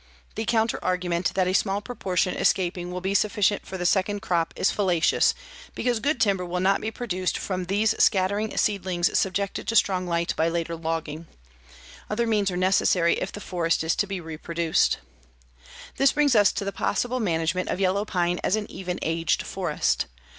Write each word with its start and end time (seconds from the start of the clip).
The 0.33 0.45
counter 0.45 0.79
argument 0.83 1.31
that 1.35 1.45
a 1.47 1.53
small 1.53 1.79
proportion 1.79 2.33
escaping 2.33 2.89
will 2.89 3.01
be 3.01 3.13
sufficient 3.13 3.67
for 3.67 3.77
the 3.77 3.85
second 3.85 4.23
crop 4.23 4.51
is 4.57 4.71
fallacious, 4.71 5.35
because 5.75 5.99
good 5.99 6.19
timber 6.19 6.43
will 6.43 6.59
not 6.59 6.81
be 6.81 6.89
produced 6.89 7.37
from 7.37 7.65
these 7.65 7.93
scattering 8.01 8.57
seedlings 8.57 9.15
subjected 9.15 9.67
to 9.67 9.75
strong 9.75 10.07
light 10.07 10.35
by 10.35 10.49
later 10.49 10.75
logging. 10.75 11.27
Other 12.09 12.25
means 12.25 12.49
are 12.49 12.57
necessary 12.57 13.19
if 13.19 13.31
the 13.31 13.39
forest 13.39 13.83
is 13.83 13.95
to 13.97 14.07
be 14.07 14.19
reproduced. 14.19 14.97
This 15.97 16.13
brings 16.13 16.33
us 16.35 16.51
to 16.53 16.65
the 16.65 16.71
possible 16.71 17.19
management 17.19 17.69
of 17.69 17.79
yellow 17.79 18.03
pine 18.03 18.39
as 18.43 18.55
an 18.55 18.71
even 18.71 18.97
aged 19.03 19.43
forest. 19.45 20.07